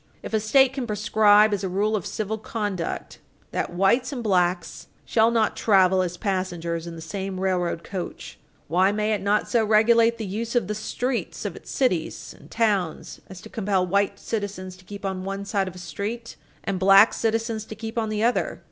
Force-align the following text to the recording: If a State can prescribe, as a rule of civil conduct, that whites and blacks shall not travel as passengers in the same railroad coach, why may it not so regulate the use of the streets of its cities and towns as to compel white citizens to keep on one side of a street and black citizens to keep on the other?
If 0.23 0.33
a 0.33 0.39
State 0.39 0.73
can 0.73 0.87
prescribe, 0.87 1.53
as 1.53 1.63
a 1.63 1.69
rule 1.69 1.95
of 1.95 2.07
civil 2.07 2.39
conduct, 2.39 3.19
that 3.51 3.71
whites 3.71 4.11
and 4.11 4.23
blacks 4.23 4.87
shall 5.05 5.29
not 5.29 5.55
travel 5.55 6.01
as 6.01 6.17
passengers 6.17 6.87
in 6.87 6.95
the 6.95 7.03
same 7.03 7.39
railroad 7.39 7.83
coach, 7.83 8.39
why 8.67 8.91
may 8.91 9.13
it 9.13 9.21
not 9.21 9.47
so 9.47 9.63
regulate 9.63 10.17
the 10.17 10.25
use 10.25 10.55
of 10.55 10.65
the 10.67 10.73
streets 10.73 11.45
of 11.45 11.55
its 11.55 11.69
cities 11.69 12.33
and 12.35 12.49
towns 12.49 13.21
as 13.29 13.41
to 13.41 13.49
compel 13.49 13.85
white 13.85 14.17
citizens 14.17 14.75
to 14.77 14.85
keep 14.85 15.05
on 15.05 15.23
one 15.23 15.45
side 15.45 15.67
of 15.67 15.75
a 15.75 15.77
street 15.77 16.35
and 16.63 16.79
black 16.79 17.13
citizens 17.13 17.63
to 17.65 17.75
keep 17.75 17.95
on 17.95 18.09
the 18.09 18.23
other? 18.23 18.59